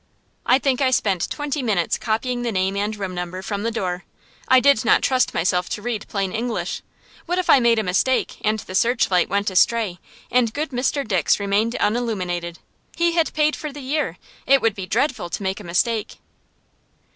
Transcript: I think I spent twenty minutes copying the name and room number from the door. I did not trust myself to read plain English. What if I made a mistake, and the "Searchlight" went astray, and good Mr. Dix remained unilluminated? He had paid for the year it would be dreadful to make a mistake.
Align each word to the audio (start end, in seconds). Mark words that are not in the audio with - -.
I 0.47 0.57
think 0.57 0.81
I 0.81 0.89
spent 0.89 1.29
twenty 1.29 1.61
minutes 1.61 1.99
copying 1.99 2.41
the 2.41 2.51
name 2.51 2.75
and 2.75 2.95
room 2.97 3.13
number 3.13 3.43
from 3.43 3.61
the 3.61 3.69
door. 3.69 4.03
I 4.47 4.59
did 4.59 4.83
not 4.83 5.03
trust 5.03 5.35
myself 5.35 5.69
to 5.69 5.81
read 5.83 6.07
plain 6.07 6.31
English. 6.31 6.81
What 7.27 7.37
if 7.37 7.51
I 7.51 7.59
made 7.59 7.77
a 7.77 7.83
mistake, 7.83 8.39
and 8.43 8.57
the 8.61 8.73
"Searchlight" 8.73 9.29
went 9.29 9.51
astray, 9.51 9.99
and 10.31 10.55
good 10.55 10.71
Mr. 10.71 11.07
Dix 11.07 11.39
remained 11.39 11.75
unilluminated? 11.79 12.57
He 12.95 13.11
had 13.11 13.31
paid 13.33 13.55
for 13.55 13.71
the 13.71 13.79
year 13.79 14.17
it 14.47 14.59
would 14.59 14.73
be 14.73 14.87
dreadful 14.87 15.29
to 15.29 15.43
make 15.43 15.59
a 15.59 15.63
mistake. 15.63 16.15